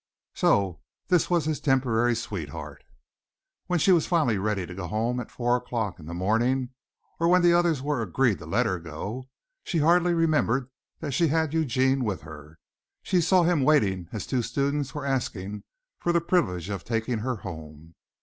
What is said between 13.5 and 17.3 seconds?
waiting as two students were asking for the privilege of taking